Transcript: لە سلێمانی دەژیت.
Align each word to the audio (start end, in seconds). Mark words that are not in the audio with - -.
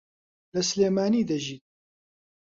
لە 0.53 0.61
سلێمانی 0.69 1.27
دەژیت. 1.29 1.63